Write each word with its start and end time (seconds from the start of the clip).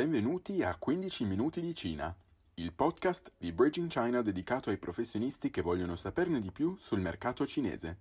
Benvenuti 0.00 0.62
a 0.62 0.74
15 0.76 1.26
minuti 1.26 1.60
di 1.60 1.74
Cina, 1.74 2.16
il 2.54 2.72
podcast 2.72 3.32
di 3.36 3.52
Bridging 3.52 3.90
China 3.90 4.22
dedicato 4.22 4.70
ai 4.70 4.78
professionisti 4.78 5.50
che 5.50 5.60
vogliono 5.60 5.94
saperne 5.94 6.40
di 6.40 6.50
più 6.50 6.74
sul 6.78 7.00
mercato 7.00 7.46
cinese. 7.46 7.98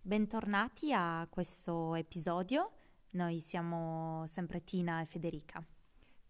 Bentornati 0.00 0.94
a 0.94 1.26
questo 1.28 1.94
episodio, 1.94 2.70
noi 3.10 3.40
siamo 3.40 4.24
sempre 4.30 4.64
Tina 4.64 5.02
e 5.02 5.04
Federica. 5.04 5.62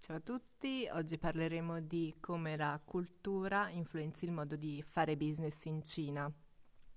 Ciao 0.01 0.17
a 0.17 0.21
tutti, 0.21 0.89
oggi 0.91 1.17
parleremo 1.19 1.79
di 1.79 2.17
come 2.19 2.57
la 2.57 2.81
cultura 2.85 3.69
influenzi 3.69 4.25
il 4.25 4.33
modo 4.33 4.57
di 4.57 4.83
fare 4.85 5.17
business 5.17 5.65
in 5.67 5.85
Cina. 5.85 6.29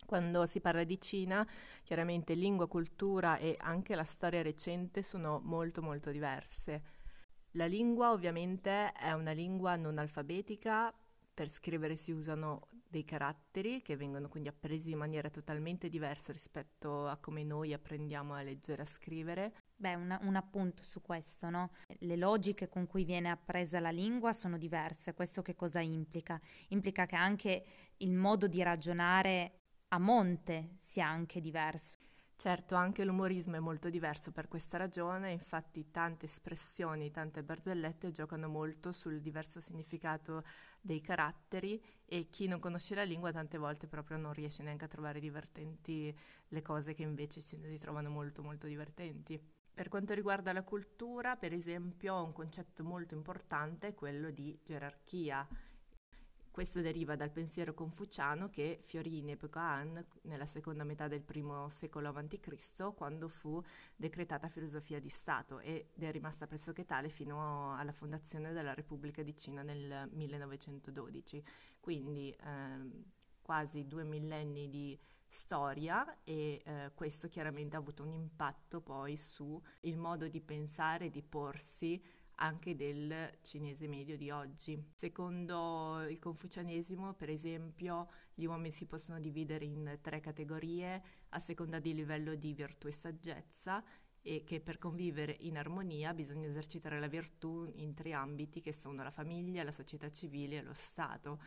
Quando 0.03 0.48
si 0.48 0.59
parla 0.62 0.84
di 0.84 1.00
Cina, 1.00 1.48
chiaramente 1.84 2.34
lingua, 2.34 2.67
cultura 2.67 3.38
e 3.38 3.55
anche 3.59 3.94
la 3.94 4.03
storia 4.03 4.42
recente 4.42 5.03
sono 5.03 5.39
molto 5.44 5.84
molto 5.84 6.09
diverse. 6.09 6.95
La 7.55 7.68
lingua 7.68 8.12
ovviamente 8.12 8.91
è 8.91 9.14
una 9.14 9.32
lingua 9.32 9.77
non 9.77 9.98
alfabetica, 9.98 10.94
per 11.34 11.50
scrivere 11.50 11.95
si 11.95 12.12
usano 12.12 12.68
dei 12.86 13.05
caratteri 13.05 13.81
che 13.81 13.95
vengono 13.95 14.28
quindi 14.28 14.50
appresi 14.50 14.91
in 14.91 14.98
maniera 14.98 15.30
totalmente 15.30 15.88
diversa 15.88 16.34
rispetto 16.34 17.08
a 17.08 17.16
come 17.16 17.44
noi 17.44 17.72
apprendiamo 17.72 18.33
a 18.33 18.42
leggere 18.42 18.81
e 18.81 18.86
a 18.86 18.89
scrivere. 18.89 19.53
Beh, 19.73 19.95
un, 19.95 20.17
un 20.23 20.36
appunto 20.36 20.83
su 20.83 21.02
questo, 21.02 21.50
no? 21.50 21.72
Le 22.00 22.17
logiche 22.17 22.67
con 22.67 22.88
cui 22.88 23.06
viene 23.06 23.30
appresa 23.30 23.80
la 23.80 23.89
lingua 23.89 24.33
sono 24.33 24.58
diverse. 24.58 25.14
Questo 25.14 25.42
che 25.42 25.56
cosa 25.56 25.80
implica? 25.80 26.39
Implica 26.70 27.06
che 27.06 27.16
anche 27.16 27.66
il 27.98 28.11
modo 28.11 28.48
di 28.48 28.61
ragionare 28.64 29.59
a 29.89 29.98
monte 29.98 30.76
sia 30.80 31.08
anche 31.08 31.39
diverso. 31.39 31.95
Certo, 32.38 32.75
anche 32.75 33.05
l'umorismo 33.05 33.55
è 33.55 33.59
molto 33.59 33.89
diverso 33.89 34.31
per 34.31 34.47
questa 34.50 34.78
ragione, 34.78 35.31
infatti 35.31 35.89
tante 35.89 36.25
espressioni, 36.25 37.09
tante 37.09 37.44
barzellette 37.44 38.11
giocano 38.11 38.50
molto 38.50 38.92
sul 38.92 39.22
diverso 39.22 39.61
significato 39.61 40.44
dei 40.81 41.00
caratteri 41.02 41.81
e 42.05 42.27
chi 42.30 42.47
non 42.47 42.59
conosce 42.59 42.94
la 42.94 43.03
lingua 43.03 43.31
tante 43.31 43.58
volte 43.58 43.88
proprio 43.88 44.17
non 44.17 44.33
riesce 44.33 44.64
neanche 44.64 44.83
a 44.86 44.89
trovare 44.89 45.19
divertenti 45.22 46.14
le 46.50 46.61
cose 46.61 46.94
che 46.94 47.03
invece 47.03 47.39
si 47.39 47.58
trovano 47.80 48.09
molto 48.09 48.44
molto 48.44 48.67
divertenti. 48.67 49.42
Per 49.73 49.88
quanto 49.88 50.14
riguarda 50.14 50.52
la 50.53 50.64
cultura, 50.64 51.38
per 51.38 51.53
esempio, 51.53 52.22
un 52.23 52.33
concetto 52.33 52.83
molto 52.83 53.14
importante 53.16 53.88
è 53.88 53.94
quello 53.95 54.30
di 54.30 54.58
gerarchia. 54.64 55.47
Questo 56.56 56.80
deriva 56.80 57.17
dal 57.17 57.31
pensiero 57.31 57.73
confuciano 57.73 58.48
che 58.48 58.80
fiorì 58.81 59.17
in 59.17 59.28
epoca 59.28 59.59
Han, 59.59 60.06
nella 60.22 60.45
seconda 60.45 60.86
metà 60.86 61.09
del 61.09 61.22
primo 61.22 61.67
secolo 61.67 62.08
a.C., 62.08 62.94
quando 62.95 63.28
fu 63.28 63.61
decretata 63.94 64.48
filosofia 64.48 65.02
di 65.02 65.09
Stato 65.09 65.59
ed 65.59 65.88
è 66.00 66.11
rimasta 66.11 66.48
pressoché 66.48 66.86
tale 66.86 67.09
fino 67.09 67.76
alla 67.76 67.92
fondazione 67.92 68.53
della 68.53 68.73
Repubblica 68.73 69.22
di 69.22 69.36
Cina 69.36 69.64
nel 69.64 70.08
1912. 70.14 71.44
Quindi 71.81 72.33
ehm, 72.39 73.03
quasi 73.42 73.86
due 73.86 74.06
millenni 74.06 74.70
di 74.70 74.98
storia 75.28 76.20
e 76.23 76.61
eh, 76.64 76.92
questo 76.95 77.28
chiaramente 77.28 77.76
ha 77.76 77.80
avuto 77.80 78.03
un 78.03 78.14
impatto 78.14 78.80
poi 78.80 79.17
sul 79.17 79.61
modo 79.98 80.30
di 80.30 80.39
pensare 80.39 81.08
e 81.08 81.09
di 81.09 81.22
porsi 81.22 82.02
anche 82.36 82.76
del 82.76 83.38
cinese 83.42 83.88
medio 83.88 84.18
di 84.18 84.30
oggi. 84.32 84.92
Secondo 84.96 86.06
il 86.10 86.20
confucianesimo, 86.20 87.14
per 87.14 87.30
esempio, 87.30 88.10
gli 88.34 88.46
uomini 88.46 88.72
si 88.72 88.86
possono 88.86 89.20
dividere 89.20 89.66
in 89.66 90.00
tre 90.02 90.20
categorie 90.20 91.02
a 91.30 91.40
seconda 91.40 91.80
di 91.80 91.94
livello 91.94 92.36
di 92.36 92.54
virtù 92.54 92.88
e 92.88 92.92
saggezza 92.92 93.84
e 94.22 94.44
che 94.44 94.60
per 94.60 94.80
convivere 94.80 95.38
in 95.42 95.58
armonia 95.58 96.14
bisogna 96.14 96.48
esercitare 96.48 97.00
la 97.00 97.08
virtù 97.08 97.72
in 97.76 97.94
tre 97.94 98.14
ambiti 98.14 98.60
che 98.60 98.73
sono 98.73 99.04
la 99.04 99.12
famiglia, 99.12 99.64
la 99.64 99.72
società 99.72 100.12
civile 100.12 100.58
e 100.58 100.62
lo 100.64 100.73
Stato. 100.73 101.40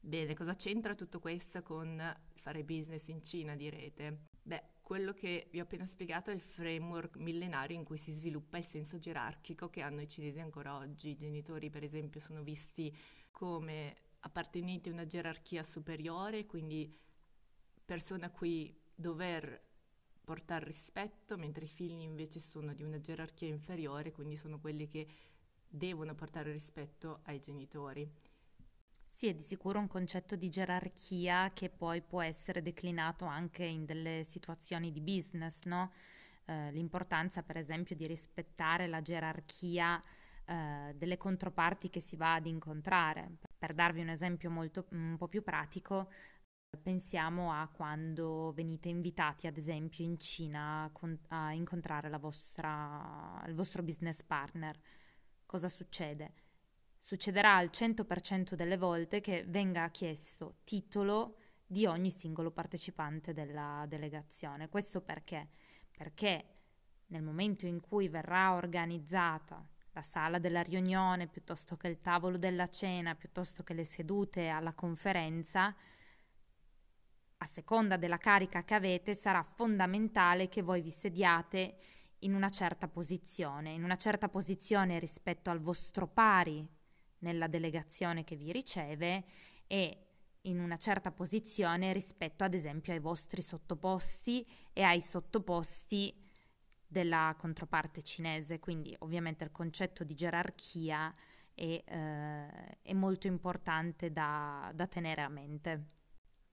Bene, 0.00 0.34
cosa 0.34 0.54
c'entra 0.54 0.94
tutto 0.94 1.18
questo 1.18 1.62
con 1.62 2.00
fare 2.36 2.62
business 2.62 3.08
in 3.08 3.22
Cina, 3.24 3.56
direte? 3.56 4.26
Beh, 4.40 4.62
quello 4.88 5.12
che 5.12 5.48
vi 5.50 5.60
ho 5.60 5.64
appena 5.64 5.86
spiegato 5.86 6.30
è 6.30 6.34
il 6.34 6.40
framework 6.40 7.18
millenario 7.18 7.76
in 7.76 7.84
cui 7.84 7.98
si 7.98 8.10
sviluppa 8.10 8.56
il 8.56 8.64
senso 8.64 8.96
gerarchico 8.96 9.68
che 9.68 9.82
hanno 9.82 10.00
i 10.00 10.08
cinesi 10.08 10.40
ancora 10.40 10.78
oggi. 10.78 11.10
I 11.10 11.14
genitori, 11.14 11.68
per 11.68 11.84
esempio, 11.84 12.20
sono 12.20 12.42
visti 12.42 12.96
come 13.30 13.96
appartenenti 14.20 14.88
a 14.88 14.92
una 14.92 15.04
gerarchia 15.04 15.62
superiore, 15.62 16.46
quindi 16.46 16.90
persone 17.84 18.24
a 18.24 18.30
cui 18.30 18.74
dover 18.94 19.62
portare 20.24 20.64
rispetto, 20.64 21.36
mentre 21.36 21.66
i 21.66 21.68
figli 21.68 22.00
invece 22.00 22.40
sono 22.40 22.72
di 22.72 22.82
una 22.82 22.98
gerarchia 22.98 23.46
inferiore, 23.46 24.10
quindi 24.10 24.36
sono 24.36 24.58
quelli 24.58 24.88
che 24.88 25.06
devono 25.68 26.14
portare 26.14 26.50
rispetto 26.50 27.20
ai 27.24 27.40
genitori. 27.40 28.10
Sì, 29.18 29.26
è 29.26 29.34
di 29.34 29.42
sicuro 29.42 29.80
un 29.80 29.88
concetto 29.88 30.36
di 30.36 30.48
gerarchia 30.48 31.50
che 31.52 31.70
poi 31.70 32.00
può 32.02 32.22
essere 32.22 32.62
declinato 32.62 33.24
anche 33.24 33.64
in 33.64 33.84
delle 33.84 34.22
situazioni 34.22 34.92
di 34.92 35.00
business, 35.00 35.64
no? 35.64 35.90
Eh, 36.44 36.70
l'importanza, 36.70 37.42
per 37.42 37.56
esempio, 37.56 37.96
di 37.96 38.06
rispettare 38.06 38.86
la 38.86 39.02
gerarchia 39.02 40.00
eh, 40.44 40.94
delle 40.96 41.16
controparti 41.16 41.90
che 41.90 41.98
si 41.98 42.14
va 42.14 42.34
ad 42.34 42.46
incontrare. 42.46 43.38
Per 43.58 43.74
darvi 43.74 44.02
un 44.02 44.10
esempio 44.10 44.50
molto, 44.50 44.86
un 44.92 45.16
po' 45.18 45.26
più 45.26 45.42
pratico, 45.42 46.10
pensiamo 46.80 47.52
a 47.52 47.66
quando 47.72 48.52
venite 48.52 48.88
invitati, 48.88 49.48
ad 49.48 49.56
esempio, 49.56 50.04
in 50.04 50.16
Cina 50.20 50.84
a, 50.84 50.90
con- 50.92 51.18
a 51.30 51.52
incontrare 51.52 52.08
vostra, 52.18 53.42
il 53.48 53.54
vostro 53.54 53.82
business 53.82 54.22
partner. 54.22 54.78
Cosa 55.44 55.68
succede? 55.68 56.34
Succederà 57.08 57.56
al 57.56 57.70
100% 57.72 58.52
delle 58.52 58.76
volte 58.76 59.22
che 59.22 59.42
venga 59.48 59.88
chiesto 59.88 60.56
titolo 60.64 61.36
di 61.64 61.86
ogni 61.86 62.10
singolo 62.10 62.50
partecipante 62.50 63.32
della 63.32 63.86
delegazione. 63.88 64.68
Questo 64.68 65.00
perché? 65.00 65.48
Perché 65.90 66.44
nel 67.06 67.22
momento 67.22 67.64
in 67.64 67.80
cui 67.80 68.10
verrà 68.10 68.52
organizzata 68.52 69.66
la 69.92 70.02
sala 70.02 70.38
della 70.38 70.60
riunione, 70.60 71.28
piuttosto 71.28 71.78
che 71.78 71.88
il 71.88 72.02
tavolo 72.02 72.36
della 72.36 72.68
cena, 72.68 73.14
piuttosto 73.14 73.62
che 73.62 73.72
le 73.72 73.86
sedute 73.86 74.48
alla 74.48 74.74
conferenza, 74.74 75.74
a 77.38 77.46
seconda 77.46 77.96
della 77.96 78.18
carica 78.18 78.64
che 78.64 78.74
avete, 78.74 79.14
sarà 79.14 79.42
fondamentale 79.42 80.50
che 80.50 80.60
voi 80.60 80.82
vi 80.82 80.90
sediate 80.90 81.78
in 82.18 82.34
una 82.34 82.50
certa 82.50 82.86
posizione, 82.86 83.72
in 83.72 83.82
una 83.82 83.96
certa 83.96 84.28
posizione 84.28 84.98
rispetto 84.98 85.48
al 85.48 85.60
vostro 85.60 86.06
pari 86.06 86.76
nella 87.20 87.46
delegazione 87.46 88.24
che 88.24 88.36
vi 88.36 88.52
riceve 88.52 89.24
e 89.66 90.04
in 90.42 90.60
una 90.60 90.78
certa 90.78 91.10
posizione 91.10 91.92
rispetto 91.92 92.44
ad 92.44 92.54
esempio 92.54 92.92
ai 92.92 93.00
vostri 93.00 93.42
sottoposti 93.42 94.46
e 94.72 94.82
ai 94.82 95.00
sottoposti 95.00 96.14
della 96.86 97.34
controparte 97.38 98.02
cinese. 98.02 98.58
Quindi 98.58 98.94
ovviamente 99.00 99.44
il 99.44 99.52
concetto 99.52 100.04
di 100.04 100.14
gerarchia 100.14 101.12
è, 101.54 101.82
eh, 101.84 102.78
è 102.82 102.92
molto 102.94 103.26
importante 103.26 104.12
da, 104.12 104.70
da 104.74 104.86
tenere 104.86 105.22
a 105.22 105.28
mente. 105.28 105.96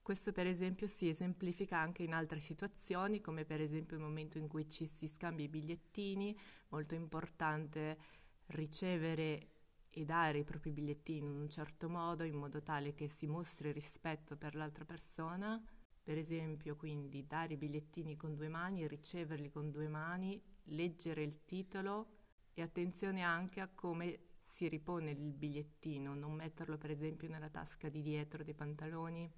Questo 0.02 0.31
per 0.31 0.46
esempio 0.46 0.88
si 0.88 1.10
esemplifica 1.10 1.80
anche 1.80 2.04
in 2.04 2.13
altre 2.13 2.39
situazioni, 2.39 3.22
come 3.22 3.44
per 3.44 3.60
esempio 3.60 3.95
il 3.95 4.04
momento 4.04 4.38
in 4.38 4.48
cui 4.48 4.69
ci 4.69 4.86
si 4.86 5.07
scambia 5.07 5.45
i 5.45 5.50
bigliettini, 5.50 6.38
molto 6.69 6.94
importante 6.94 7.98
ricevere 8.48 9.55
e 9.97 10.03
dare 10.03 10.39
i 10.39 10.44
propri 10.44 10.71
bigliettini 10.71 11.31
in 11.31 11.39
un 11.39 11.50
certo 11.50 11.88
modo, 11.88 12.24
in 12.24 12.36
modo 12.36 12.62
tale 12.62 12.94
che 12.94 13.07
si 13.07 13.27
mostri 13.27 13.71
rispetto 13.71 14.36
per 14.36 14.53
l'altra 14.53 14.83
persona. 14.83 15.63
Per 16.03 16.18
esempio, 16.18 16.75
quindi 16.75 17.25
dare 17.25 17.53
i 17.53 17.57
bigliettini 17.57 18.18
con 18.18 18.36
due 18.36 18.50
mani, 18.50 18.88
riceverli 18.88 19.50
con 19.50 19.71
due 19.71 19.88
mani, 19.88 20.39
leggere 20.65 21.24
il 21.24 21.45
titolo 21.45 22.09
e 22.53 22.62
attenzione 22.62 23.24
anche 23.24 23.62
a 23.62 23.69
come 23.74 24.19
si 24.45 24.68
ripone 24.68 25.12
il 25.12 25.33
bigliettino, 25.33 26.13
non 26.13 26.33
metterlo 26.33 26.77
per 26.77 26.91
esempio 26.91 27.30
nella 27.30 27.50
tasca 27.50 27.88
di 27.88 28.01
dietro 28.01 28.44
dei 28.44 28.53
pantaloni. 28.53 29.31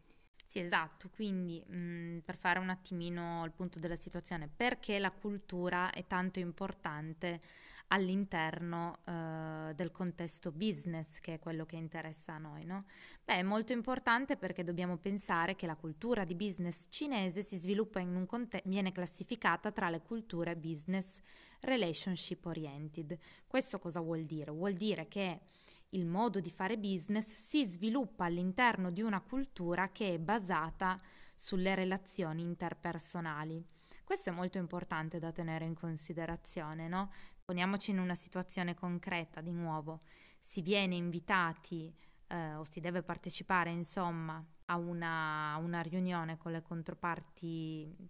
Sì, 0.44 0.60
esatto, 0.60 1.10
quindi 1.10 1.64
mh, 1.68 1.78
mm, 1.78 2.18
per 2.20 2.36
fare 2.36 2.58
un 2.58 2.70
attimino 2.70 3.46
il 3.46 3.52
punto 3.52 3.78
della 3.78 3.96
situazione, 3.96 4.48
perché 4.48 4.98
la 4.98 5.12
cultura 5.12 5.92
è 5.92 6.08
tanto 6.08 6.40
importante 6.40 7.42
all'interno 7.88 9.00
eh, 9.06 9.74
del 9.76 9.92
contesto 9.92 10.52
business, 10.52 11.20
che 11.20 11.36
è 11.36 11.40
quello 11.40 11.66
che 11.66 11.76
interessa 11.76 12.34
a 12.34 12.38
noi. 12.38 12.66
No? 12.66 12.86
Beh, 13.24 13.36
è 13.36 13.44
molto 13.44 13.72
importante 13.74 14.36
perché 14.36 14.64
dobbiamo 14.64 14.98
pensare 14.98 15.56
che 15.56 15.68
la 15.68 15.76
cultura 15.76 16.26
di 16.26 16.36
business 16.36 16.88
cinese 16.90 17.44
si 17.44 17.58
sviluppa 17.58 18.00
in 18.00 18.16
un 18.16 18.26
contesto, 18.26 18.68
viene 18.68 18.92
classificata 18.92 19.72
tra 19.72 19.90
le 19.90 20.02
culture 20.02 20.56
business 20.56 21.22
relationship 21.62 22.46
oriented. 22.46 23.18
Questo 23.48 23.80
cosa 23.80 24.00
vuol 24.00 24.26
dire? 24.26 24.52
Vuol 24.52 24.74
dire 24.74 25.08
che 25.08 25.40
il 25.92 26.06
modo 26.06 26.40
di 26.40 26.52
fare 26.52 26.78
business 26.78 27.26
si 27.26 27.66
sviluppa 27.66 28.26
all'interno 28.26 28.92
di 28.92 29.02
una 29.02 29.22
cultura 29.22 29.90
che 29.92 30.16
è 30.16 30.20
basata 30.20 31.00
sulle 31.36 31.76
relazioni 31.76 32.42
interpersonali. 32.42 33.64
Questo 34.04 34.30
è 34.30 34.34
molto 34.34 34.58
importante 34.58 35.20
da 35.20 35.32
tenere 35.32 35.66
in 35.66 35.76
considerazione, 35.76 36.88
no? 36.88 37.12
Poniamoci 37.48 37.92
in 37.92 38.00
una 38.00 38.14
situazione 38.14 38.76
concreta, 38.76 39.40
di 39.40 39.54
nuovo, 39.54 40.02
si 40.42 40.62
viene 40.62 40.96
invitati 40.96 41.96
eh, 42.28 42.56
o 42.56 42.66
si 42.66 42.82
deve 42.82 43.04
partecipare, 43.04 43.70
insomma, 43.70 44.46
a 44.66 44.76
una, 44.76 45.56
una 45.56 45.80
riunione 45.80 46.36
con, 46.36 46.62
con 46.62 46.84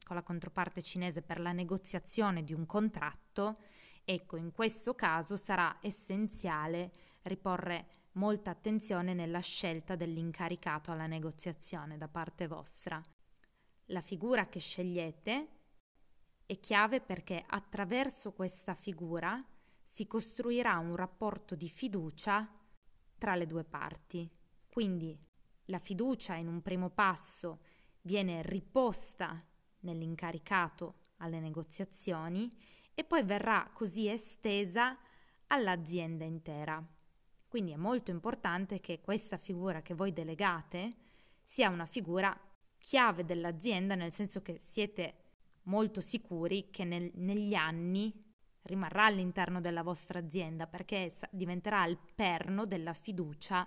la 0.08 0.24
controparte 0.24 0.82
cinese 0.82 1.22
per 1.22 1.40
la 1.40 1.52
negoziazione 1.52 2.44
di 2.44 2.54
un 2.54 2.66
contratto, 2.66 3.58
ecco, 4.06 4.38
in 4.38 4.52
questo 4.52 4.96
caso 4.96 5.36
sarà 5.36 5.78
essenziale 5.82 6.92
riporre 7.22 7.86
molta 8.14 8.50
attenzione 8.50 9.14
nella 9.14 9.42
scelta 9.42 9.96
dell'incaricato 9.96 10.92
alla 10.92 11.06
negoziazione 11.06 12.00
da 12.00 12.08
parte 12.08 12.48
vostra. 12.48 13.00
La 13.92 14.02
figura 14.02 14.48
che 14.48 14.60
scegliete 14.60 15.57
è 16.48 16.60
chiave 16.62 17.02
perché 17.02 17.44
attraverso 17.46 18.32
questa 18.32 18.74
figura 18.74 19.44
si 19.84 20.08
costruirà 20.08 20.78
un 20.78 20.96
rapporto 20.96 21.56
di 21.56 21.68
fiducia 21.68 22.50
tra 23.18 23.36
le 23.36 23.46
due 23.46 23.66
parti. 23.66 24.30
Quindi 24.70 25.20
la 25.66 25.80
fiducia 25.80 26.36
in 26.36 26.48
un 26.48 26.62
primo 26.62 26.90
passo 26.90 27.60
viene 28.02 28.42
riposta 28.44 29.44
nell'incaricato 29.82 30.96
alle 31.18 31.42
negoziazioni 31.42 32.50
e 32.94 33.04
poi 33.04 33.24
verrà 33.24 33.70
così 33.74 34.08
estesa 34.08 34.98
all'azienda 35.48 36.24
intera. 36.24 36.82
Quindi 37.46 37.72
è 37.72 37.78
molto 37.78 38.10
importante 38.10 38.80
che 38.80 39.02
questa 39.02 39.38
figura 39.38 39.82
che 39.82 39.94
voi 39.94 40.14
delegate 40.14 40.96
sia 41.44 41.70
una 41.70 41.86
figura 41.86 42.40
chiave 42.78 43.26
dell'azienda, 43.26 43.96
nel 43.96 44.14
senso 44.14 44.42
che 44.42 44.60
siete 44.60 45.27
molto 45.68 46.02
sicuri 46.02 46.70
che 46.70 46.84
nel, 46.84 47.12
negli 47.16 47.54
anni 47.54 48.14
rimarrà 48.64 49.06
all'interno 49.06 49.62
della 49.62 49.84
vostra 49.84 50.20
azienda 50.20 50.68
perché 50.68 51.14
diventerà 51.32 51.86
il 51.86 51.98
perno 52.16 52.66
della 52.66 52.94
fiducia 52.94 53.66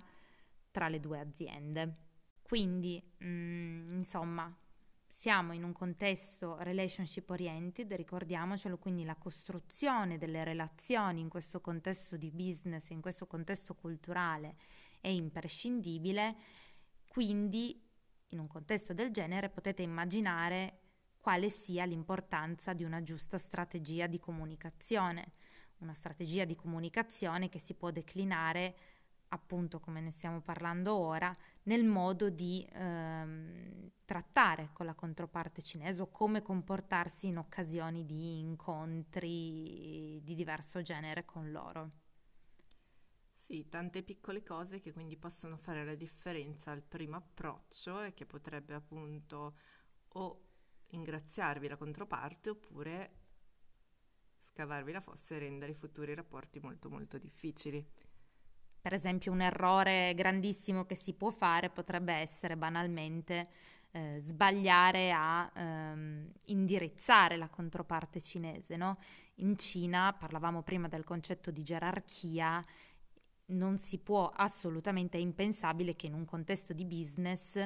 tra 0.70 0.88
le 0.88 1.00
due 1.00 1.18
aziende. 1.18 1.96
Quindi, 2.42 3.02
mh, 3.18 3.26
mm, 3.26 3.92
insomma, 3.98 4.54
siamo 5.08 5.52
in 5.52 5.64
un 5.64 5.72
contesto 5.72 6.56
relationship 6.60 7.28
oriented, 7.30 7.92
ricordiamocelo, 7.92 8.78
quindi 8.78 9.04
la 9.04 9.16
costruzione 9.16 10.18
delle 10.18 10.44
relazioni 10.44 11.20
in 11.20 11.28
questo 11.28 11.60
contesto 11.60 12.16
di 12.16 12.30
business, 12.30 12.88
in 12.90 13.00
questo 13.00 13.26
contesto 13.26 13.74
culturale 13.74 14.56
è 15.00 15.08
imprescindibile, 15.08 16.36
quindi 17.06 17.86
in 18.28 18.38
un 18.38 18.46
contesto 18.46 18.94
del 18.94 19.10
genere 19.10 19.50
potete 19.50 19.82
immaginare 19.82 20.79
quale 21.20 21.50
sia 21.50 21.84
l'importanza 21.84 22.72
di 22.72 22.84
una 22.84 23.02
giusta 23.02 23.38
strategia 23.38 24.06
di 24.06 24.18
comunicazione, 24.18 25.32
una 25.78 25.94
strategia 25.94 26.44
di 26.44 26.56
comunicazione 26.56 27.48
che 27.48 27.58
si 27.58 27.74
può 27.74 27.90
declinare 27.90 28.74
appunto 29.32 29.78
come 29.80 30.00
ne 30.00 30.10
stiamo 30.10 30.40
parlando 30.40 30.94
ora, 30.94 31.32
nel 31.64 31.84
modo 31.84 32.30
di 32.30 32.66
ehm, 32.72 33.90
trattare 34.04 34.70
con 34.72 34.86
la 34.86 34.94
controparte 34.94 35.62
cinese 35.62 36.02
o 36.02 36.10
come 36.10 36.42
comportarsi 36.42 37.28
in 37.28 37.38
occasioni 37.38 38.04
di 38.04 38.40
incontri 38.40 40.20
di 40.22 40.34
diverso 40.34 40.82
genere 40.82 41.24
con 41.24 41.50
loro. 41.52 41.90
Sì, 43.40 43.68
tante 43.68 44.02
piccole 44.04 44.42
cose 44.44 44.80
che 44.80 44.92
quindi 44.92 45.16
possono 45.16 45.56
fare 45.56 45.84
la 45.84 45.94
differenza 45.96 46.70
al 46.70 46.82
primo 46.82 47.16
approccio 47.16 48.02
e 48.02 48.14
che 48.14 48.24
potrebbe 48.24 48.74
appunto 48.74 49.56
o 50.12 50.49
ingraziarvi 50.90 51.68
la 51.68 51.76
controparte 51.76 52.50
oppure 52.50 53.10
scavarvi 54.42 54.92
la 54.92 55.00
fossa 55.00 55.34
e 55.34 55.38
rendere 55.38 55.72
i 55.72 55.76
futuri 55.76 56.14
rapporti 56.14 56.58
molto 56.60 56.90
molto 56.90 57.18
difficili. 57.18 57.86
Per 58.80 58.94
esempio 58.94 59.32
un 59.32 59.42
errore 59.42 60.14
grandissimo 60.14 60.86
che 60.86 60.94
si 60.94 61.12
può 61.12 61.30
fare 61.30 61.68
potrebbe 61.68 62.14
essere 62.14 62.56
banalmente 62.56 63.48
eh, 63.92 64.18
sbagliare 64.20 65.12
a 65.12 65.50
ehm, 65.54 66.30
indirizzare 66.46 67.36
la 67.36 67.48
controparte 67.48 68.20
cinese. 68.20 68.76
No? 68.76 68.98
In 69.36 69.58
Cina, 69.58 70.12
parlavamo 70.12 70.62
prima 70.62 70.88
del 70.88 71.04
concetto 71.04 71.50
di 71.50 71.62
gerarchia, 71.62 72.64
non 73.46 73.78
si 73.78 73.98
può 73.98 74.30
assolutamente, 74.34 75.18
è 75.18 75.20
impensabile 75.20 75.96
che 75.96 76.06
in 76.06 76.14
un 76.14 76.24
contesto 76.24 76.72
di 76.72 76.84
business, 76.84 77.58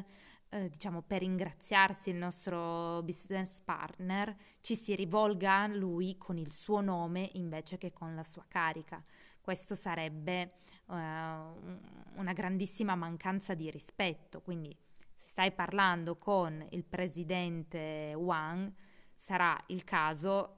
eh, 0.51 0.69
diciamo 0.69 1.03
per 1.03 1.21
ringraziarsi 1.21 2.11
il 2.11 2.17
nostro 2.17 3.03
business 3.03 3.61
partner, 3.61 4.35
ci 4.61 4.77
si 4.77 4.95
rivolga 4.95 5.63
a 5.63 5.67
lui 5.67 6.17
con 6.17 6.39
il 6.39 6.53
suo 6.53 6.81
nome 6.81 7.31
invece 7.35 7.79
che 7.79 7.93
con 7.93 8.15
la 8.15 8.23
sua 8.23 8.45
carica. 8.47 9.03
Questo 9.41 9.75
sarebbe 9.75 10.55
uh, 10.87 10.95
una 10.95 12.33
grandissima 12.33 12.95
mancanza 12.95 13.55
di 13.55 13.71
rispetto. 13.71 14.41
Quindi 14.41 14.75
se 15.17 15.29
stai 15.29 15.53
parlando 15.53 16.17
con 16.17 16.67
il 16.71 16.85
presidente 16.85 18.15
Wang, 18.17 18.73
sarà 19.17 19.59
il 19.67 19.85
caso 19.85 20.57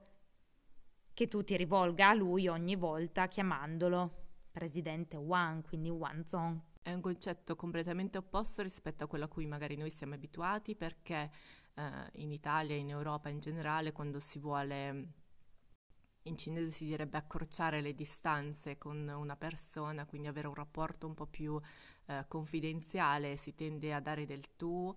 che 1.14 1.28
tu 1.28 1.42
ti 1.42 1.56
rivolga 1.56 2.10
a 2.10 2.14
lui 2.14 2.46
ogni 2.46 2.76
volta 2.76 3.26
chiamandolo 3.26 4.24
presidente 4.52 5.16
Wang, 5.16 5.64
quindi 5.66 5.90
Wang 5.90 6.24
Zong. 6.24 6.60
È 6.86 6.92
un 6.92 7.00
concetto 7.00 7.56
completamente 7.56 8.16
opposto 8.16 8.62
rispetto 8.62 9.02
a 9.02 9.06
quello 9.08 9.24
a 9.24 9.28
cui 9.28 9.44
magari 9.44 9.76
noi 9.76 9.90
siamo 9.90 10.14
abituati 10.14 10.76
perché 10.76 11.32
eh, 11.74 12.10
in 12.12 12.30
Italia 12.30 12.76
in 12.76 12.90
Europa 12.90 13.28
in 13.28 13.40
generale 13.40 13.90
quando 13.90 14.20
si 14.20 14.38
vuole 14.38 15.08
in 16.22 16.36
cinese 16.38 16.70
si 16.70 16.84
direbbe 16.84 17.18
accorciare 17.18 17.80
le 17.80 17.92
distanze 17.92 18.78
con 18.78 19.08
una 19.08 19.34
persona, 19.34 20.06
quindi 20.06 20.28
avere 20.28 20.46
un 20.46 20.54
rapporto 20.54 21.08
un 21.08 21.14
po' 21.14 21.26
più 21.26 21.60
eh, 22.04 22.24
confidenziale, 22.28 23.36
si 23.36 23.52
tende 23.56 23.92
a 23.92 23.98
dare 23.98 24.24
del 24.24 24.54
tu, 24.54 24.96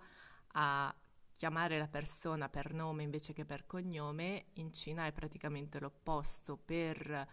a 0.53 0.95
chiamare 1.36 1.80
la 1.80 1.88
persona 1.88 2.50
per 2.50 2.72
nome 2.72 3.01
invece 3.01 3.34
che 3.34 3.46
per 3.46 3.65
cognome, 3.65 4.50
in 4.53 4.72
Cina 4.74 5.08
è 5.08 5.12
praticamente 5.12 5.79
l'opposto, 5.79 6.55
per 6.55 7.27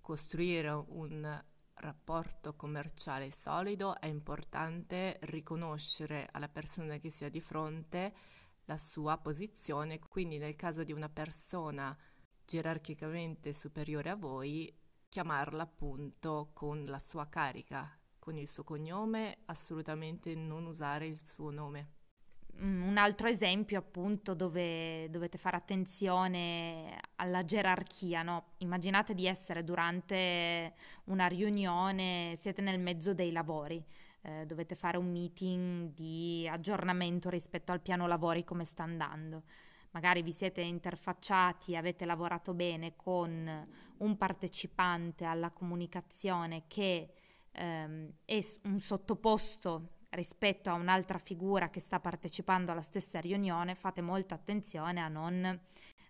costruire 0.00 0.70
un 0.70 1.44
rapporto 1.80 2.54
commerciale 2.54 3.30
solido 3.30 3.98
è 3.98 4.06
importante 4.06 5.18
riconoscere 5.22 6.28
alla 6.30 6.48
persona 6.48 6.98
che 6.98 7.10
si 7.10 7.24
ha 7.24 7.28
di 7.28 7.40
fronte 7.40 8.14
la 8.66 8.76
sua 8.76 9.18
posizione, 9.18 9.98
quindi 9.98 10.38
nel 10.38 10.54
caso 10.56 10.84
di 10.84 10.92
una 10.92 11.08
persona 11.08 11.96
gerarchicamente 12.44 13.52
superiore 13.52 14.10
a 14.10 14.16
voi, 14.16 14.72
chiamarla 15.08 15.62
appunto 15.62 16.50
con 16.52 16.84
la 16.84 16.98
sua 16.98 17.28
carica, 17.28 17.98
con 18.18 18.36
il 18.36 18.46
suo 18.46 18.62
cognome, 18.62 19.38
assolutamente 19.46 20.34
non 20.34 20.66
usare 20.66 21.06
il 21.06 21.20
suo 21.20 21.50
nome. 21.50 21.99
Mm, 22.62 22.86
un 22.86 22.98
altro 22.98 23.26
esempio 23.28 23.78
appunto 23.78 24.34
dove 24.34 25.08
dovete 25.10 25.38
fare 25.38 25.56
attenzione 25.56 26.98
alla 27.16 27.42
gerarchia, 27.44 28.22
no? 28.22 28.52
Immaginate 28.58 29.14
di 29.14 29.26
essere 29.26 29.64
durante 29.64 30.74
una 31.04 31.26
riunione, 31.26 32.36
siete 32.38 32.60
nel 32.60 32.78
mezzo 32.78 33.14
dei 33.14 33.32
lavori, 33.32 33.82
eh, 34.22 34.44
dovete 34.46 34.74
fare 34.74 34.98
un 34.98 35.10
meeting 35.10 35.94
di 35.94 36.46
aggiornamento 36.50 37.30
rispetto 37.30 37.72
al 37.72 37.80
piano 37.80 38.06
lavori 38.06 38.44
come 38.44 38.64
sta 38.64 38.82
andando 38.82 39.42
magari 39.92 40.22
vi 40.22 40.32
siete 40.32 40.60
interfacciati, 40.60 41.74
avete 41.74 42.04
lavorato 42.04 42.54
bene 42.54 42.94
con 42.94 43.66
un 43.98 44.16
partecipante 44.16 45.24
alla 45.24 45.50
comunicazione 45.50 46.64
che 46.68 47.10
ehm, 47.50 48.12
è 48.24 48.40
un 48.64 48.78
sottoposto 48.80 49.98
rispetto 50.10 50.70
a 50.70 50.74
un'altra 50.74 51.18
figura 51.18 51.70
che 51.70 51.80
sta 51.80 52.00
partecipando 52.00 52.72
alla 52.72 52.82
stessa 52.82 53.20
riunione, 53.20 53.74
fate 53.74 54.00
molta 54.00 54.34
attenzione 54.34 55.00
a 55.00 55.08
non 55.08 55.60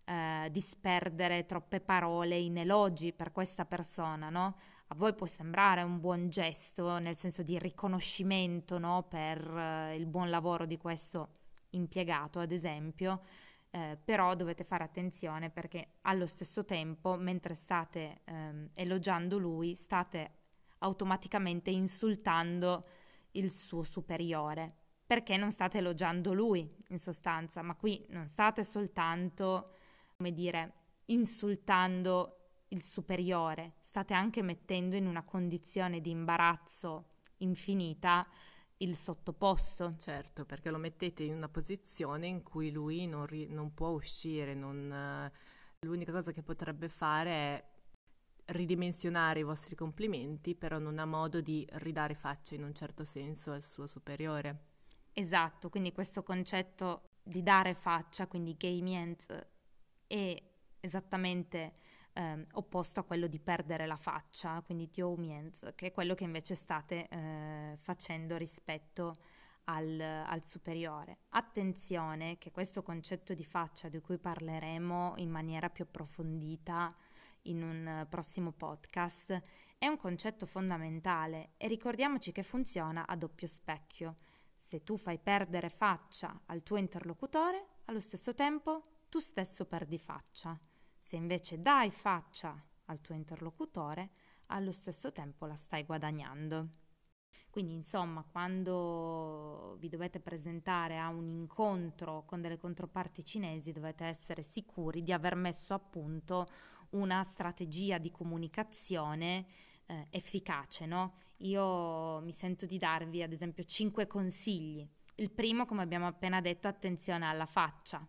eh, 0.04 0.48
disperdere 0.50 1.46
troppe 1.46 1.80
parole 1.80 2.36
in 2.38 2.58
elogi 2.58 3.12
per 3.12 3.32
questa 3.32 3.64
persona, 3.64 4.30
no? 4.30 4.56
A 4.88 4.94
voi 4.96 5.14
può 5.14 5.26
sembrare 5.26 5.82
un 5.82 6.00
buon 6.00 6.28
gesto, 6.30 6.98
nel 6.98 7.16
senso 7.16 7.44
di 7.44 7.56
riconoscimento 7.60 8.76
no? 8.78 9.06
per 9.08 9.38
eh, 9.38 9.94
il 9.94 10.06
buon 10.06 10.30
lavoro 10.30 10.66
di 10.66 10.76
questo 10.78 11.36
impiegato, 11.70 12.40
ad 12.40 12.50
esempio, 12.50 13.20
eh, 13.70 13.96
però 14.04 14.34
dovete 14.34 14.64
fare 14.64 14.82
attenzione 14.82 15.48
perché 15.48 15.98
allo 16.02 16.26
stesso 16.26 16.64
tempo, 16.64 17.14
mentre 17.16 17.54
state 17.54 18.22
ehm, 18.24 18.70
elogiando 18.74 19.38
lui, 19.38 19.76
state 19.76 20.38
automaticamente 20.78 21.70
insultando 21.70 22.84
il 23.32 23.50
suo 23.50 23.82
superiore, 23.82 24.74
perché 25.06 25.36
non 25.36 25.52
state 25.52 25.78
elogiando 25.78 26.32
lui 26.32 26.68
in 26.88 26.98
sostanza, 26.98 27.62
ma 27.62 27.74
qui 27.74 28.04
non 28.10 28.26
state 28.26 28.64
soltanto, 28.64 29.74
come 30.16 30.32
dire, 30.32 30.72
insultando 31.06 32.36
il 32.68 32.82
superiore, 32.82 33.74
state 33.82 34.14
anche 34.14 34.42
mettendo 34.42 34.96
in 34.96 35.06
una 35.06 35.24
condizione 35.24 36.00
di 36.00 36.10
imbarazzo 36.10 37.08
infinita 37.38 38.26
il 38.78 38.96
sottoposto. 38.96 39.96
Certo, 39.98 40.44
perché 40.44 40.70
lo 40.70 40.78
mettete 40.78 41.22
in 41.22 41.34
una 41.34 41.48
posizione 41.48 42.26
in 42.26 42.42
cui 42.42 42.70
lui 42.70 43.06
non, 43.06 43.26
ri- 43.26 43.48
non 43.48 43.74
può 43.74 43.88
uscire, 43.88 44.54
non, 44.54 45.30
uh, 45.30 45.86
l'unica 45.86 46.12
cosa 46.12 46.32
che 46.32 46.42
potrebbe 46.42 46.88
fare 46.88 47.30
è 47.30 47.64
ridimensionare 48.50 49.40
i 49.40 49.44
vostri 49.44 49.74
complimenti, 49.74 50.54
però 50.54 50.78
non 50.78 50.98
ha 50.98 51.04
modo 51.04 51.40
di 51.40 51.66
ridare 51.74 52.14
faccia 52.14 52.54
in 52.54 52.64
un 52.64 52.74
certo 52.74 53.04
senso 53.04 53.52
al 53.52 53.62
suo 53.62 53.86
superiore. 53.86 54.68
Esatto, 55.12 55.68
quindi 55.68 55.92
questo 55.92 56.22
concetto 56.22 57.02
di 57.22 57.42
dare 57.42 57.74
faccia, 57.74 58.26
quindi 58.26 58.56
gamient, 58.56 59.46
è 60.06 60.42
esattamente 60.80 61.74
eh, 62.14 62.46
opposto 62.52 63.00
a 63.00 63.04
quello 63.04 63.26
di 63.26 63.38
perdere 63.38 63.86
la 63.86 63.96
faccia, 63.96 64.60
quindi 64.62 64.88
Diomient, 64.90 65.74
che 65.74 65.88
è 65.88 65.92
quello 65.92 66.14
che 66.14 66.24
invece 66.24 66.54
state 66.54 67.08
eh, 67.08 67.76
facendo 67.80 68.36
rispetto 68.36 69.18
al, 69.64 70.00
al, 70.00 70.44
superiore. 70.44 71.18
Attenzione 71.30 72.38
che 72.38 72.50
questo 72.50 72.82
concetto 72.82 73.34
di 73.34 73.44
faccia 73.44 73.88
di 73.88 74.00
cui 74.00 74.18
parleremo 74.18 75.14
in 75.18 75.30
maniera 75.30 75.70
più 75.70 75.84
approfondita 75.84 76.94
in 77.42 77.62
un 77.62 78.06
prossimo 78.08 78.52
podcast 78.52 79.42
è 79.78 79.86
un 79.86 79.96
concetto 79.96 80.46
fondamentale 80.46 81.52
e 81.56 81.68
ricordiamoci 81.68 82.32
che 82.32 82.42
funziona 82.42 83.06
a 83.06 83.16
doppio 83.16 83.46
specchio. 83.46 84.16
Se 84.56 84.82
tu 84.84 84.96
fai 84.96 85.18
perdere 85.18 85.70
faccia 85.70 86.42
al 86.46 86.62
tuo 86.62 86.76
interlocutore, 86.76 87.78
allo 87.86 88.00
stesso 88.00 88.34
tempo 88.34 89.04
tu 89.08 89.18
stesso 89.18 89.64
perdi 89.64 89.98
faccia. 89.98 90.58
Se 91.00 91.16
invece 91.16 91.60
dai 91.60 91.90
faccia 91.90 92.62
al 92.86 93.00
tuo 93.00 93.14
interlocutore, 93.14 94.10
allo 94.46 94.72
stesso 94.72 95.12
tempo 95.12 95.46
la 95.46 95.56
stai 95.56 95.84
guadagnando. 95.84 96.68
Quindi, 97.50 97.74
insomma, 97.74 98.24
quando 98.30 99.76
vi 99.80 99.88
dovete 99.88 100.20
presentare 100.20 100.98
a 100.98 101.08
un 101.08 101.28
incontro 101.28 102.24
con 102.24 102.40
delle 102.40 102.58
controparti 102.58 103.24
cinesi, 103.24 103.72
dovete 103.72 104.04
essere 104.04 104.42
sicuri 104.42 105.02
di 105.02 105.12
aver 105.12 105.34
messo 105.34 105.74
a 105.74 105.80
punto 105.80 106.46
una 106.90 107.22
strategia 107.24 107.98
di 107.98 108.10
comunicazione 108.10 109.46
eh, 109.86 110.06
efficace, 110.10 110.86
no? 110.86 111.14
Io 111.38 112.20
mi 112.20 112.32
sento 112.32 112.66
di 112.66 112.78
darvi, 112.78 113.22
ad 113.22 113.32
esempio, 113.32 113.64
cinque 113.64 114.06
consigli. 114.06 114.86
Il 115.16 115.30
primo, 115.30 115.66
come 115.66 115.82
abbiamo 115.82 116.06
appena 116.06 116.40
detto, 116.40 116.68
attenzione 116.68 117.26
alla 117.26 117.46
faccia 117.46 118.06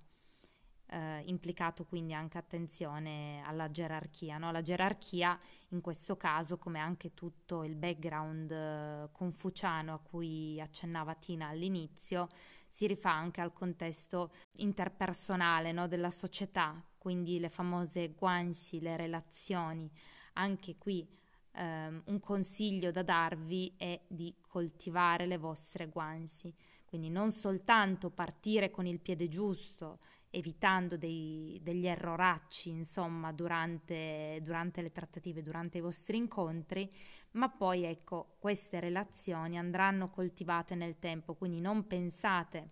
eh, 0.91 1.21
implicato 1.25 1.85
quindi 1.85 2.13
anche 2.13 2.37
attenzione 2.37 3.41
alla 3.45 3.71
gerarchia. 3.71 4.37
No? 4.37 4.51
La 4.51 4.61
gerarchia 4.61 5.39
in 5.69 5.81
questo 5.81 6.17
caso, 6.17 6.57
come 6.57 6.79
anche 6.79 7.13
tutto 7.13 7.63
il 7.63 7.75
background 7.75 8.51
eh, 8.51 9.09
confuciano 9.11 9.93
a 9.93 9.99
cui 9.99 10.59
accennava 10.59 11.15
Tina 11.15 11.47
all'inizio, 11.47 12.27
si 12.69 12.87
rifà 12.87 13.11
anche 13.11 13.41
al 13.41 13.53
contesto 13.53 14.31
interpersonale 14.57 15.71
no? 15.71 15.87
della 15.87 16.09
società, 16.09 16.81
quindi 17.01 17.39
le 17.39 17.49
famose 17.49 18.13
guanci, 18.15 18.79
le 18.79 18.95
relazioni. 18.95 19.89
Anche 20.33 20.77
qui 20.77 21.19
Um, 21.53 22.01
un 22.05 22.21
consiglio 22.21 22.91
da 22.91 23.03
darvi 23.03 23.73
è 23.75 23.99
di 24.07 24.33
coltivare 24.47 25.25
le 25.25 25.35
vostre 25.37 25.89
guanci, 25.89 26.53
quindi 26.85 27.09
non 27.09 27.33
soltanto 27.33 28.09
partire 28.09 28.71
con 28.71 28.85
il 28.85 28.99
piede 28.99 29.27
giusto 29.27 29.99
evitando 30.29 30.95
dei, 30.95 31.59
degli 31.61 31.87
erroracci, 31.87 32.69
insomma, 32.69 33.33
durante, 33.33 34.39
durante 34.41 34.81
le 34.81 34.93
trattative, 34.93 35.41
durante 35.41 35.79
i 35.79 35.81
vostri 35.81 36.15
incontri, 36.15 36.89
ma 37.31 37.49
poi 37.49 37.83
ecco, 37.83 38.35
queste 38.39 38.79
relazioni 38.79 39.57
andranno 39.57 40.09
coltivate 40.09 40.73
nel 40.75 40.99
tempo, 40.99 41.33
quindi 41.33 41.59
non 41.59 41.85
pensate 41.85 42.69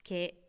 che 0.00 0.45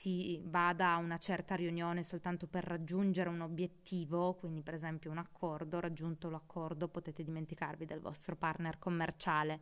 si 0.00 0.40
vada 0.44 0.94
a 0.94 0.96
una 0.96 1.18
certa 1.18 1.54
riunione 1.54 2.02
soltanto 2.02 2.46
per 2.46 2.64
raggiungere 2.64 3.28
un 3.28 3.42
obiettivo, 3.42 4.34
quindi 4.34 4.62
per 4.62 4.72
esempio 4.72 5.10
un 5.10 5.18
accordo, 5.18 5.78
raggiunto 5.78 6.30
l'accordo 6.30 6.88
potete 6.88 7.22
dimenticarvi 7.22 7.84
del 7.84 8.00
vostro 8.00 8.34
partner 8.34 8.78
commerciale. 8.78 9.60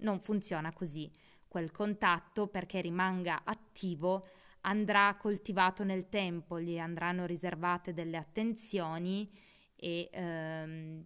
Non 0.00 0.20
funziona 0.20 0.74
così. 0.74 1.10
Quel 1.48 1.70
contatto 1.70 2.48
perché 2.48 2.82
rimanga 2.82 3.40
attivo 3.44 4.26
andrà 4.62 5.16
coltivato 5.18 5.84
nel 5.84 6.10
tempo, 6.10 6.60
gli 6.60 6.78
andranno 6.78 7.24
riservate 7.24 7.94
delle 7.94 8.18
attenzioni 8.18 9.32
e 9.74 10.10
ehm, 10.12 11.04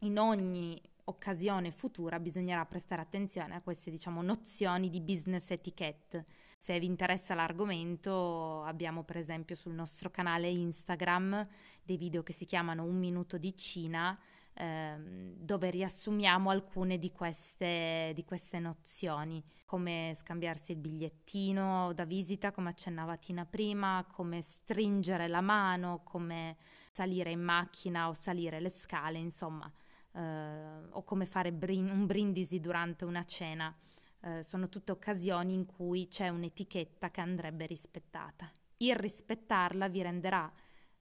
in 0.00 0.18
ogni 0.18 0.78
occasione 1.10 1.70
futura 1.70 2.18
bisognerà 2.18 2.64
prestare 2.64 3.02
attenzione 3.02 3.54
a 3.54 3.60
queste 3.60 3.90
diciamo 3.90 4.22
nozioni 4.22 4.88
di 4.88 5.00
business 5.00 5.50
etiquette. 5.50 6.24
Se 6.58 6.78
vi 6.78 6.86
interessa 6.86 7.34
l'argomento 7.34 8.62
abbiamo 8.62 9.02
per 9.02 9.18
esempio 9.18 9.54
sul 9.54 9.72
nostro 9.72 10.10
canale 10.10 10.48
Instagram 10.48 11.46
dei 11.82 11.96
video 11.96 12.22
che 12.22 12.32
si 12.32 12.44
chiamano 12.44 12.84
Un 12.84 12.98
minuto 12.98 13.38
di 13.38 13.56
Cina 13.56 14.18
ehm, 14.54 15.34
dove 15.36 15.70
riassumiamo 15.70 16.50
alcune 16.50 16.98
di 16.98 17.10
queste, 17.12 18.12
di 18.14 18.24
queste 18.24 18.58
nozioni, 18.58 19.42
come 19.64 20.14
scambiarsi 20.18 20.72
il 20.72 20.78
bigliettino 20.78 21.92
da 21.94 22.04
visita, 22.04 22.52
come 22.52 22.70
accennava 22.70 23.16
Tina 23.16 23.44
prima, 23.44 24.06
come 24.10 24.42
stringere 24.42 25.28
la 25.28 25.40
mano, 25.40 26.02
come 26.04 26.56
salire 26.90 27.30
in 27.30 27.40
macchina 27.40 28.08
o 28.08 28.12
salire 28.12 28.60
le 28.60 28.70
scale, 28.70 29.18
insomma, 29.18 29.70
eh, 30.12 30.88
o 30.90 31.02
come 31.04 31.26
fare 31.26 31.52
brin- 31.52 31.90
un 31.90 32.06
brindisi 32.06 32.60
durante 32.60 33.04
una 33.04 33.24
cena. 33.24 33.74
Eh, 34.22 34.42
sono 34.42 34.68
tutte 34.68 34.92
occasioni 34.92 35.54
in 35.54 35.66
cui 35.66 36.08
c'è 36.08 36.28
un'etichetta 36.28 37.10
che 37.10 37.20
andrebbe 37.20 37.66
rispettata. 37.66 38.50
Il 38.78 38.96
rispettarla 38.96 39.88
vi 39.88 40.02
renderà 40.02 40.50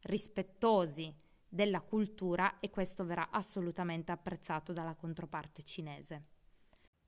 rispettosi 0.02 1.14
della 1.48 1.82
cultura 1.82 2.60
e 2.60 2.70
questo 2.70 3.06
verrà 3.06 3.30
assolutamente 3.32 4.12
apprezzato 4.12 4.72
dalla 4.72 4.96
controparte 4.96 5.64
cinese. 5.64 6.24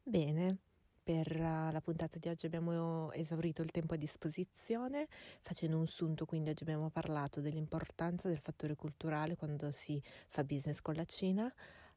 Bene, 0.03 0.58
per 1.03 1.36
uh, 1.36 1.72
la 1.72 1.81
puntata 1.81 2.17
di 2.17 2.27
oggi 2.27 2.46
abbiamo 2.46 3.12
esaurito 3.12 3.62
il 3.62 3.72
tempo 3.72 3.93
a 3.93 3.98
disposizione, 3.98 5.08
facendo 5.41 5.77
un 5.77 5.88
sunto 5.88 6.25
quindi 6.25 6.50
oggi 6.50 6.63
abbiamo 6.63 6.89
parlato 6.89 7.41
dell'importanza 7.41 8.27
del 8.27 8.39
fattore 8.39 8.75
culturale 8.75 9.36
quando 9.36 9.72
si 9.72 10.01
fa 10.27 10.43
business 10.43 10.79
con 10.81 10.96
la 10.96 11.05
Cina, 11.05 11.51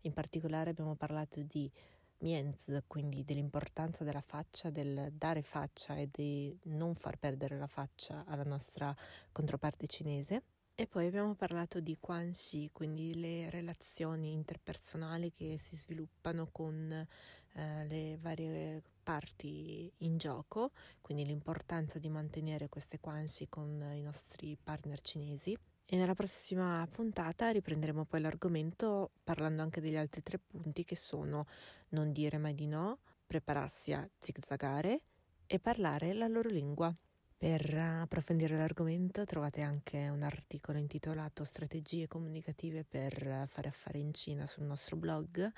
in 0.04 0.12
particolare 0.12 0.70
abbiamo 0.70 0.94
parlato 0.94 1.42
di 1.42 1.70
Mienz, 2.18 2.82
quindi 2.86 3.24
dell'importanza 3.24 4.04
della 4.04 4.20
faccia, 4.20 4.70
del 4.70 5.12
dare 5.12 5.42
faccia 5.42 5.96
e 5.96 6.08
di 6.10 6.56
non 6.64 6.94
far 6.94 7.18
perdere 7.18 7.58
la 7.58 7.66
faccia 7.66 8.24
alla 8.26 8.44
nostra 8.44 8.94
controparte 9.32 9.86
cinese. 9.86 10.42
E 10.76 10.86
poi 10.86 11.06
abbiamo 11.06 11.34
parlato 11.34 11.80
di 11.80 11.96
Quanxi, 12.00 12.70
quindi 12.72 13.14
le 13.20 13.48
relazioni 13.50 14.32
interpersonali 14.32 15.32
che 15.32 15.56
si 15.56 15.76
sviluppano 15.76 16.48
con 16.50 16.90
eh, 16.90 17.86
le 17.86 18.18
varie 18.20 18.82
parti 19.02 19.92
in 19.98 20.16
gioco, 20.16 20.72
quindi 21.00 21.24
l'importanza 21.24 21.98
di 21.98 22.08
mantenere 22.08 22.68
queste 22.68 22.98
Quanxi 22.98 23.48
con 23.48 23.88
i 23.94 24.02
nostri 24.02 24.56
partner 24.60 25.00
cinesi. 25.00 25.56
E 25.86 25.96
nella 25.96 26.14
prossima 26.14 26.86
puntata 26.90 27.50
riprenderemo 27.50 28.06
poi 28.06 28.20
l'argomento 28.20 29.10
parlando 29.22 29.60
anche 29.62 29.82
degli 29.82 29.96
altri 29.96 30.22
tre 30.22 30.38
punti 30.38 30.82
che 30.84 30.96
sono 30.96 31.46
non 31.90 32.10
dire 32.10 32.38
mai 32.38 32.54
di 32.54 32.66
no, 32.66 33.00
prepararsi 33.26 33.92
a 33.92 34.08
zigzagare 34.18 35.02
e 35.46 35.58
parlare 35.58 36.14
la 36.14 36.26
loro 36.26 36.48
lingua. 36.48 36.96
Per 37.36 37.74
approfondire 37.74 38.56
l'argomento 38.56 39.26
trovate 39.26 39.60
anche 39.60 40.08
un 40.08 40.22
articolo 40.22 40.78
intitolato 40.78 41.44
Strategie 41.44 42.06
comunicative 42.06 42.84
per 42.84 43.46
fare 43.48 43.68
affari 43.68 44.00
in 44.00 44.14
Cina 44.14 44.46
sul 44.46 44.64
nostro 44.64 44.96
blog, 44.96 45.52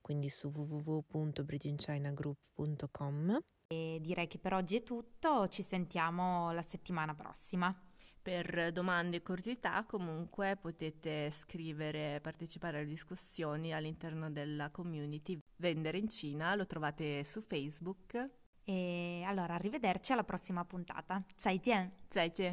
quindi 0.00 0.28
su 0.28 0.52
www.bridgeinchinagroup.com. 0.54 3.38
E 3.66 3.98
direi 4.00 4.28
che 4.28 4.38
per 4.38 4.54
oggi 4.54 4.76
è 4.76 4.84
tutto, 4.84 5.48
ci 5.48 5.64
sentiamo 5.64 6.52
la 6.52 6.62
settimana 6.62 7.12
prossima. 7.14 7.76
Per 8.24 8.72
domande 8.72 9.18
e 9.18 9.22
curiosità 9.22 9.84
comunque 9.86 10.56
potete 10.56 11.30
scrivere, 11.30 12.14
e 12.14 12.20
partecipare 12.22 12.78
alle 12.78 12.86
discussioni 12.86 13.74
all'interno 13.74 14.30
della 14.30 14.70
community 14.70 15.38
Vendere 15.56 15.98
in 15.98 16.08
Cina, 16.08 16.54
lo 16.54 16.66
trovate 16.66 17.22
su 17.22 17.42
Facebook. 17.42 18.30
E 18.64 19.22
allora 19.26 19.52
arrivederci 19.52 20.12
alla 20.12 20.24
prossima 20.24 20.64
puntata. 20.64 21.22
Zaijian! 21.36 21.90
Zaijian! 22.08 22.42